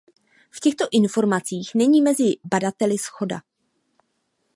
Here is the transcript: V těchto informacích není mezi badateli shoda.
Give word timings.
V 0.51 0.59
těchto 0.59 0.85
informacích 0.91 1.71
není 1.75 2.01
mezi 2.01 2.31
badateli 2.43 2.95
shoda. 2.97 3.41